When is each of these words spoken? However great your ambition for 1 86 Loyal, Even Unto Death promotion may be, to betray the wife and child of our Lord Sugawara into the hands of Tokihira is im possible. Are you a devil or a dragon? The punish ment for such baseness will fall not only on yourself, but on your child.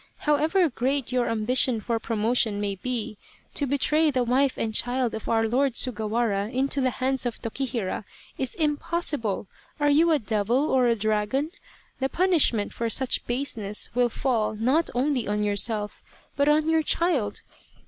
However 0.25 0.67
great 0.67 1.11
your 1.11 1.29
ambition 1.29 1.79
for 1.79 1.97
1 1.97 1.97
86 1.97 2.09
Loyal, 2.09 2.15
Even 2.15 2.25
Unto 2.25 2.35
Death 2.35 2.41
promotion 2.41 2.61
may 2.61 2.75
be, 2.81 3.17
to 3.53 3.67
betray 3.67 4.09
the 4.09 4.23
wife 4.23 4.57
and 4.57 4.73
child 4.73 5.13
of 5.13 5.29
our 5.29 5.47
Lord 5.47 5.73
Sugawara 5.75 6.49
into 6.51 6.81
the 6.81 6.89
hands 6.89 7.27
of 7.27 7.39
Tokihira 7.39 8.03
is 8.35 8.55
im 8.57 8.77
possible. 8.77 9.45
Are 9.79 9.91
you 9.91 10.09
a 10.09 10.17
devil 10.17 10.71
or 10.71 10.87
a 10.87 10.95
dragon? 10.95 11.51
The 11.99 12.09
punish 12.09 12.51
ment 12.51 12.73
for 12.73 12.89
such 12.89 13.27
baseness 13.27 13.91
will 13.93 14.09
fall 14.09 14.55
not 14.55 14.89
only 14.95 15.27
on 15.27 15.43
yourself, 15.43 16.01
but 16.35 16.49
on 16.49 16.67
your 16.67 16.81
child. 16.81 17.43